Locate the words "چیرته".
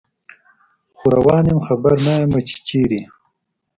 2.67-3.01